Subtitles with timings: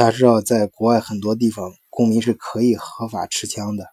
[0.00, 3.84] 大家知道，在国外很多地方，公民是可以合法持枪的。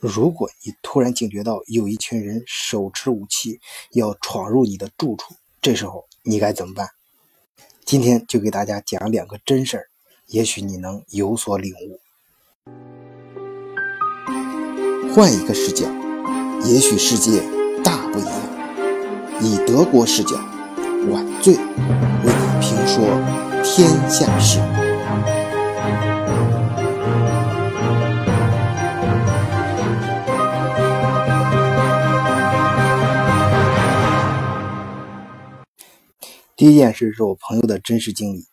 [0.00, 3.60] 如果你突然警觉到有一群人手持武器
[3.92, 6.88] 要闯入你的住处，这时候你该怎么办？
[7.84, 9.88] 今天就给大家讲两个真事儿，
[10.28, 12.00] 也许你能有所领悟。
[15.14, 15.86] 换一个视角，
[16.64, 17.42] 也许世界
[17.84, 19.42] 大不一样。
[19.42, 20.36] 以德国视角，
[21.10, 23.04] 晚醉为你评说
[23.62, 24.58] 天下事。
[36.56, 38.44] 第一件事是我朋友的真实经历。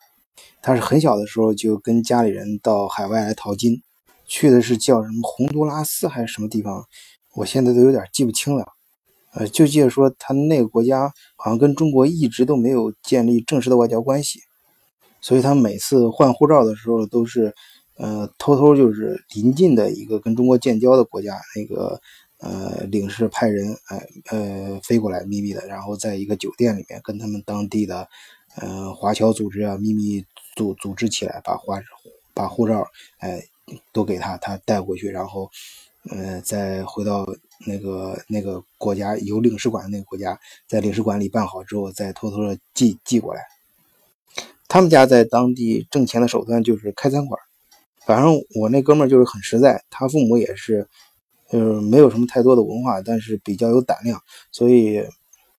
[0.62, 3.82] 他是很小的时候就跟家里人到海外来淘金，
[4.26, 6.86] 去的是叫什么洪都拉斯还是什么地方，
[7.36, 8.66] 我现在都有点记不清了。
[9.34, 14.42] 呃，就记得说他那个国家好像跟中国一直都没有建立正式的外交关系，
[15.22, 17.54] 所以他每次换护照的时候都是，
[17.96, 22.02] 呃，偷偷就是临近的一个跟中国建交的国家那个。
[22.44, 28.08] 呃，领事派人，呃呃，飞过来秘密的，然后在一个酒店里面跟他们当地的，
[28.56, 31.80] 呃，华侨组织啊，秘密组组织起来，把华
[32.34, 32.88] 把护照，
[33.20, 33.44] 哎，
[33.94, 35.52] 都给他，他带回去，然后，
[36.10, 37.28] 呃，再回到
[37.68, 43.44] 那个那个国家有领事馆的那个国家，在领事馆里办好之后，再偷偷的寄寄过来。
[44.72, 47.38] 他们家在当地挣钱的手段就是开餐馆，
[48.06, 50.88] 反正我那哥们儿就是很实在，他父母也是。
[51.52, 54.22] 就是没有什么太多的文化，但是比较有胆量，
[54.54, 55.04] 所以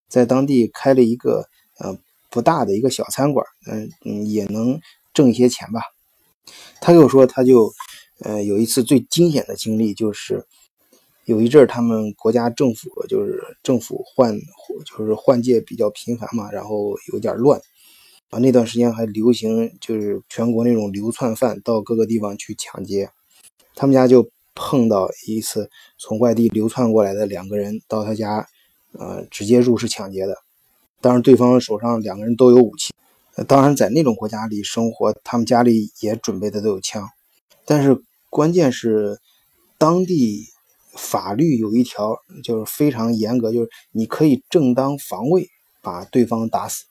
[0.09, 1.47] 在当地开了一个
[1.79, 1.95] 呃
[2.31, 4.81] 不大的一个小餐馆，嗯嗯也能
[5.13, 5.83] 挣一些钱吧。
[6.81, 7.71] 他跟我说，他就
[8.21, 10.47] 呃有一次最惊险的经历，就是
[11.27, 14.35] 有一阵儿他们国家政府就是政府换
[14.87, 17.61] 就是换届比较频繁嘛，然后有点乱
[18.33, 18.41] 啊。
[18.41, 23.09] 那段时间还流行就是全国那种流窜犯到各个地方去抢劫，
[23.77, 24.29] 他们家就。
[24.55, 28.47] 碰到一次从外地流窜过来的两个人到他家，
[28.93, 30.37] 呃，直接入室抢劫的。
[31.01, 32.93] 当然，对方手上两个人都有武器。
[33.49, 37.09] 当然，在那种国家里生活，他们家里也准备的都有枪。
[37.65, 37.97] 但是，
[38.29, 39.19] 关键是
[39.79, 40.45] 当地
[40.95, 45.49] 法律有一条就是非常严格，就是你可以正当防卫
[45.81, 46.85] 把对方打死。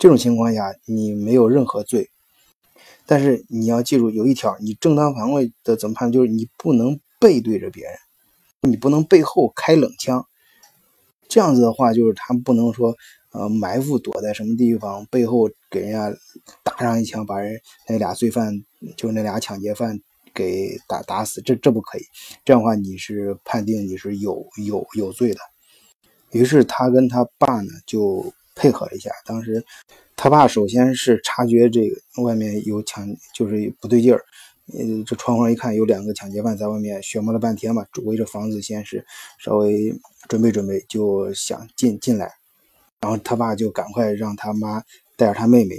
[0.00, 2.08] 这种情况下，你没有任何罪。
[3.04, 6.10] 但是你要记住，有一条，你正当防卫的怎么判？
[6.10, 7.92] 就是你不能背对着别人，
[8.62, 10.26] 你不能背后开冷枪。
[11.28, 12.96] 这样子的话，就是他不能说，
[13.32, 16.10] 呃，埋伏躲在什么地方，背后给人家
[16.62, 18.64] 打上一枪，把人那俩罪犯，
[18.96, 20.00] 就那俩抢劫犯
[20.32, 21.42] 给打打死。
[21.42, 22.02] 这这不可以。
[22.42, 25.40] 这样的话，你是判定你是有有有罪的。
[26.30, 29.64] 于是他跟他爸呢就配合一下，当时。
[30.22, 34.22] 他爸首先是察觉这个外面有抢，就是不对劲儿。
[34.66, 39.02] 呃，这窗户上一看，有两个抢劫犯在外面寻摸了半天嘛，围着房子先是
[39.38, 39.90] 稍微
[40.28, 42.30] 准备准备，就想进进来。
[43.00, 44.84] 然后他爸就赶快让他妈
[45.16, 45.74] 带着他妹妹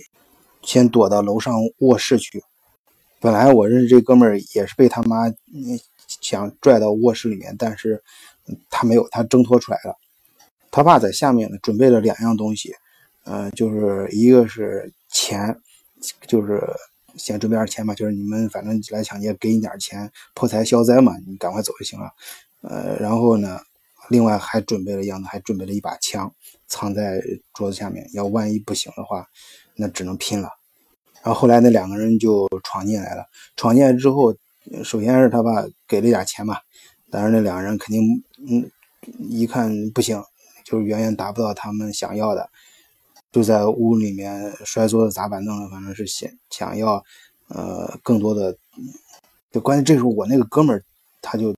[0.64, 2.44] 先躲到楼上卧室去。
[3.20, 5.32] 本来我认识这哥们儿也是被他妈
[6.20, 8.02] 想拽到卧室里面，但是
[8.72, 9.96] 他没有，他挣脱出来了。
[10.72, 12.74] 他爸在下面呢，准备了两样东西。
[13.24, 15.56] 呃，就是一个是钱，
[16.26, 16.60] 就是
[17.16, 22.10] 先准备点钱吧，就是你们反正来抢劫，给你点钱，破财消灾嘛，你赶快走就行了。
[22.62, 23.60] 呃，然后呢，
[24.10, 26.34] 另外还准备了样子，还准备了一把枪，
[26.68, 27.22] 藏在
[27.54, 29.28] 桌子下面，要万一不行的话，
[29.76, 30.50] 那只能拼了。
[31.24, 34.34] 然后后来那两个人就闯进来了，闯进来之后，
[34.84, 36.58] 首先是他爸给了点钱嘛，
[37.12, 38.72] 但是那两个人肯定，嗯，
[39.20, 40.24] 一看不行，
[40.64, 42.50] 就是远远达不到他们想要的。
[43.32, 47.02] 就在屋里面摔桌子砸板凳，反正是想想要，
[47.48, 48.58] 呃，更多的。
[49.52, 50.84] 就关键这时候我那个哥们儿，
[51.22, 51.56] 他就，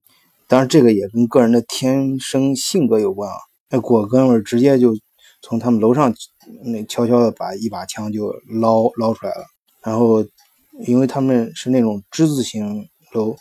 [0.48, 3.38] 当然这个也跟个人的天生性格有关啊。
[3.70, 4.96] 那我哥们儿直接就
[5.42, 6.14] 从他们楼上
[6.64, 8.32] 那悄悄的把一把枪就
[8.62, 9.46] 捞捞出来了，
[9.84, 10.24] 然后
[10.86, 13.36] 因为他们是那种之字形楼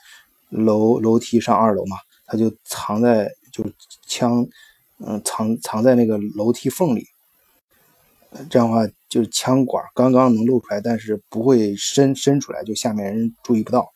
[0.49, 3.62] 楼楼梯上二楼嘛，他就藏在就
[4.06, 4.47] 枪，
[5.06, 7.06] 嗯，藏藏在那个楼梯缝里。
[8.49, 13.93] 这样的话，就是枪管刚刚能露出来，但是不会伸伸出来，就下面人注意不到。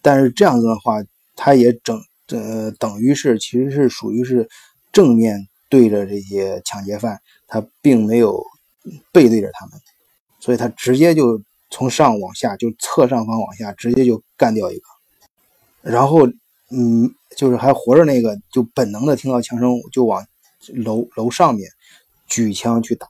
[0.00, 1.02] 但是这样子的话，
[1.34, 4.48] 他也整呃等于是其实是属于是
[4.92, 8.40] 正面对着这些抢劫犯，他并没有
[9.10, 9.80] 背对着他们，
[10.38, 14.84] 所以他直接就从上往下，就侧上方往下，直接就干掉一个。
[15.82, 16.28] 然后
[16.70, 20.24] 嗯，就是还活着那个，就本能的听到枪声就往
[20.68, 21.70] 楼楼上面
[22.26, 23.08] 举枪去打。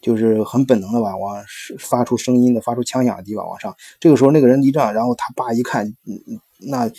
[0.00, 1.42] 就是很本能的吧，往
[1.78, 3.74] 发出声音的、发出枪响的地方往上。
[3.98, 5.96] 这个时候那个人离账，然后他爸一看，
[6.58, 6.90] 那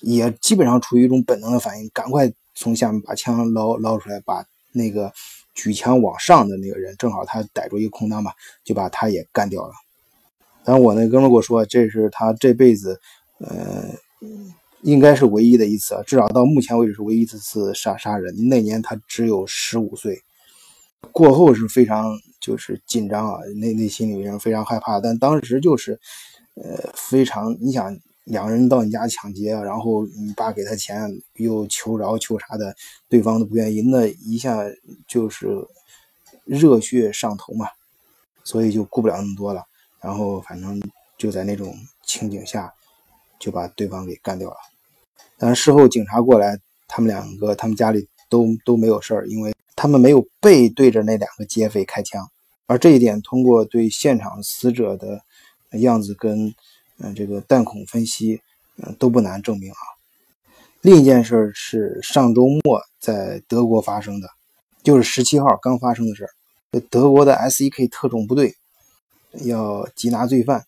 [0.00, 5.12] 也基本上处于一种本能的反应，赶快从下面把枪捞捞出来，把那个
[5.54, 8.32] 举枪往上的那个人，正好他逮住一个空当吧，
[8.64, 9.74] 就把他也干掉了。
[10.64, 12.98] 然后我那哥们跟我说，这是他这辈子，
[13.40, 13.90] 呃，
[14.84, 18.48] 应该是唯一的一次，至少到目前为止是唯一一次杀杀人。
[18.48, 20.22] 那年他只有十五岁。
[21.12, 26.00] 过后是非常就是紧张啊，内内心里面非常害怕，但当时就是，
[26.54, 30.98] 呃，非常你想两个人到你家抢劫，然后你爸给他钱
[31.34, 32.74] 又求饶求啥的，
[33.08, 34.58] 对方都不愿意，那一下
[35.06, 35.46] 就是
[36.44, 37.66] 热血上头嘛，
[38.42, 39.62] 所以就顾不了那么多了，
[40.00, 40.80] 然后反正
[41.18, 42.72] 就在那种情景下
[43.38, 44.56] 就把对方给干掉了。
[45.44, 46.58] 但事后警察过来，
[46.88, 49.52] 他们两个他们家里都都没有事儿，因为。
[49.76, 52.24] 他们没有背对着那两个劫匪开枪，
[52.66, 55.20] 而这一点通过对现场死者的
[55.80, 56.54] 样子跟
[56.98, 58.40] 嗯这个弹孔分析，
[58.76, 59.76] 嗯都不难证明啊。
[60.80, 64.28] 另一件事是上周末在德国发生的，
[64.84, 66.24] 就是十七号刚发生的事
[66.88, 68.54] 德国的 S.E.K 特种部队
[69.42, 70.64] 要缉拿罪犯，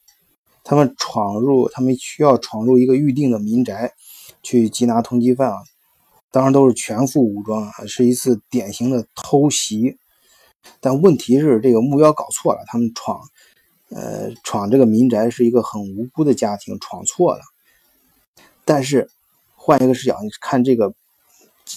[0.65, 3.95] 他们闯入，他们需要闯入一个预定的民宅
[4.47, 5.59] 去缉拿通缉犯啊。
[6.31, 9.97] 当然都是全副武装啊，是一次典型的偷袭。
[10.81, 13.21] 但问题是这个目标搞错了，他们闯，
[13.91, 17.41] 呃，闯这个民宅是一个很无辜的家庭，闯错了。
[18.65, 19.09] 但是
[19.55, 20.93] 换一个视角，你看这个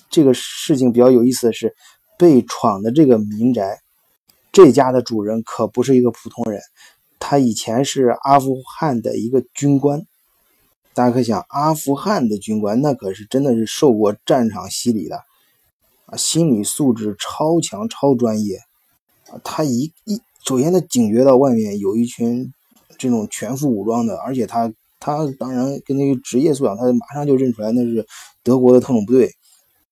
[0.10, 1.74] 这个事情比较有意思的是，
[2.18, 3.80] 被闯的这个民宅，
[4.52, 6.62] 这家的主人可不是一个普通人，
[7.20, 10.06] 他以前是阿富汗的一个军官。
[10.94, 15.22] 大家可想，阿富汗的军官那可是真的是受过战场洗礼的
[16.08, 18.58] 啊，心理素质超强、超专业
[19.30, 19.40] 啊。
[19.44, 22.52] 他一一首先他警觉到外面有一群
[22.98, 28.06] 这种全副武装的，而且他他当然跟那个职业素养，他马上就认出来那是
[28.44, 29.32] 德国的特种部队，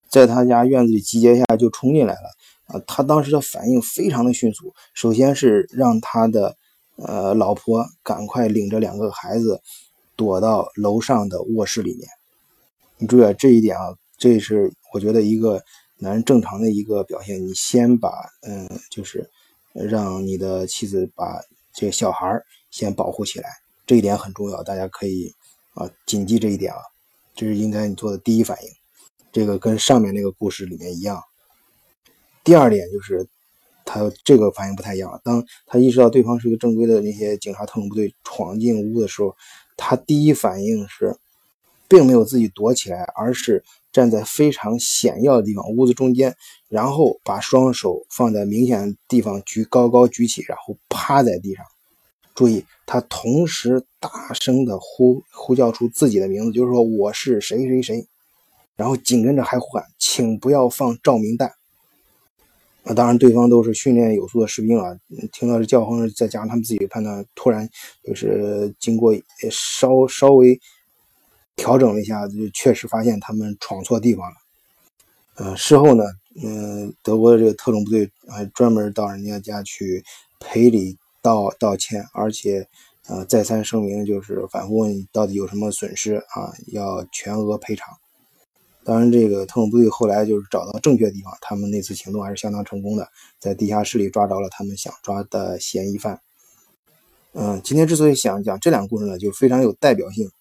[0.10, 2.30] 在他家院子里集结下就冲进来了
[2.66, 2.82] 啊。
[2.86, 6.58] 他当时的反应非常的迅速，首先是让他的
[6.98, 9.62] 呃老婆赶快领着两个孩子。
[10.18, 12.10] 躲到楼上的卧室里面，
[12.98, 15.64] 你注意啊这一点啊，这是我觉得一个
[16.00, 17.40] 男人正常的一个表现。
[17.40, 18.10] 你先把，
[18.42, 19.30] 嗯，就是
[19.74, 21.40] 让你的妻子把
[21.72, 22.42] 这个小孩
[22.72, 23.48] 先保护起来，
[23.86, 25.32] 这一点很重要，大家可以
[25.76, 26.80] 啊谨记这一点啊，
[27.36, 28.70] 这是应该你做的第一反应。
[29.32, 31.22] 这个跟上面那个故事里面一样。
[32.44, 33.28] 第二点就是
[33.86, 39.36] 他这个反应不太一样，当他意识到对方是一个正规的那些警察特种部队闯进屋的时候。
[39.78, 41.16] 他第一反应是，
[41.88, 43.64] 并没有自己躲起来，而是
[43.94, 46.36] 站在非常显要的地方，屋子中间，
[46.68, 51.64] 然后把双手放在明显的地方举高高举起，然后趴在地上。
[52.36, 58.08] 注意，他同时大声的呼呼叫出自己的名字，就是说我是谁谁谁，
[58.76, 61.54] 然后紧跟着还呼喊，请不要放照明弹。
[62.88, 64.98] 啊，当然，对方都是训练有素的士兵啊，
[65.34, 67.68] 听到这叫声，再加上他们自己的判断，突然
[68.02, 69.14] 就是经过
[69.52, 70.58] 稍稍微
[71.58, 74.36] 调整了一下，就确实发现他们闯错地方了。
[75.36, 76.06] 呃，事后呢，
[76.42, 80.02] 嗯，德国的这个特种部队还专门到人家家去
[80.40, 82.66] 赔礼道道歉，而且
[83.10, 87.86] 呃再三声明，就是反复问到底有什么损失啊，要全额赔偿。
[88.88, 93.06] 当然，这个特种部队后来就是找到正确的地方，他们那次行动还是相当成功的，
[93.38, 96.22] 在地下室里抓着了他们想抓的嫌疑犯。
[97.34, 100.32] 嗯，今天之所以想讲这两个故事呢，就非常有代表性。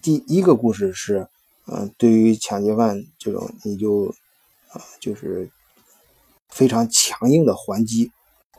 [0.00, 1.28] 第一个故事是，
[1.66, 4.14] 嗯，对于抢劫犯这种，你就
[4.70, 5.50] 啊，就是
[6.48, 8.10] 非常强硬的还击，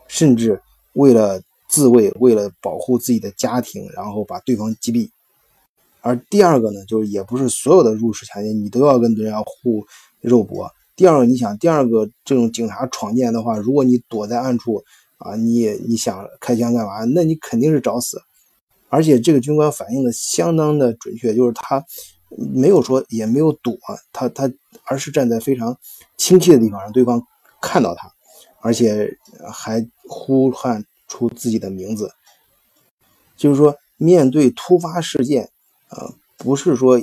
[0.08, 0.62] 甚至
[0.94, 5.10] 为了自卫，为了保护自己的家庭，然后把对方击毙。
[6.01, 9.86] 而第二个呢，就是也不是所有的入室抢劫你都要跟人家互
[10.22, 10.72] 肉搏。
[10.96, 14.84] 第二个，你想，第二个这种警察闯进来的话，如果你躲在暗处
[15.18, 17.06] 啊，你你想开枪干嘛？
[17.13, 18.22] 那你肯定是找死。
[18.89, 21.84] 而且这个军官反应的相当的准确，就是他
[22.38, 23.77] 没有说也没有躲，
[24.12, 24.51] 他他
[24.86, 25.77] 而是站在非常
[26.18, 27.22] 清晰的地方，让对方
[27.62, 28.12] 看到他，
[28.62, 29.18] 而且
[29.51, 32.12] 还呼喊出自己的名字。
[33.38, 35.50] 就是说，面对突发事件。
[35.89, 37.01] 呃，不是说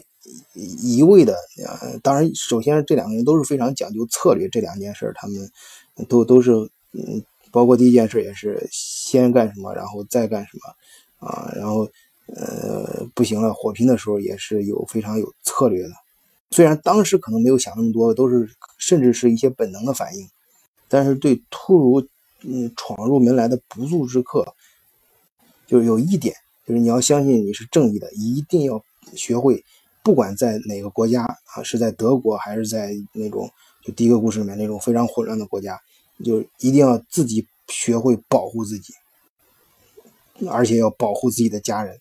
[0.54, 5.50] 一味的，呃，当然，首先这两个人都是非常讲究策略，这两件事他们
[6.08, 6.52] 都都是，
[6.92, 11.88] 嗯，包括第一件事也是先干什么，然后再干什么，啊，然后
[12.26, 15.90] 呃不行了，火拼的时候也是有非常有策略的，
[16.50, 20.28] 虽然当时可能没有想那么多，都是甚至是一些本能的反应，
[20.88, 22.06] 但是对突如
[22.42, 24.54] 嗯闯入门来的不速之客，
[25.66, 26.34] 就有一点，
[26.66, 28.82] 就是你要相信你是正义的，一定要
[29.14, 29.64] 学会，
[30.02, 33.48] 不管在哪个国家啊，是在德国还是在那种
[33.82, 35.80] 就第一个故事里面那种非常混乱的国家，
[36.24, 38.92] 就一定要自己学会保护自己，
[40.48, 41.98] 而且要保护自己的家人。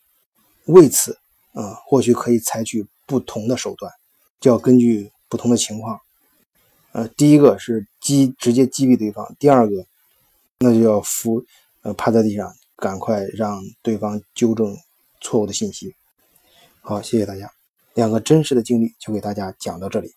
[0.66, 1.16] 为此，
[1.54, 3.92] 啊，或许可以采取不同的手段，
[4.40, 6.00] 就要根据不同的情况。
[6.92, 9.86] 呃，第一个是击直接击毙对方，第二个
[10.58, 11.44] 那就要扶
[11.84, 12.52] 呃趴在地上，
[12.86, 14.78] 赶快让对方纠正
[15.20, 15.96] 错误的信息。
[16.82, 17.52] 好，谢谢大家，
[17.96, 20.14] 两个真实的经历就给大家讲到这里。